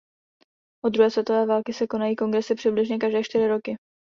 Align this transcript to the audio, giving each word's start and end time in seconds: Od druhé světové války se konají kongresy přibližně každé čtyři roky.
Od 0.85 0.89
druhé 0.93 1.09
světové 1.11 1.45
války 1.45 1.73
se 1.73 1.87
konají 1.87 2.15
kongresy 2.15 2.55
přibližně 2.55 2.97
každé 2.97 3.23
čtyři 3.23 3.47
roky. 3.47 3.75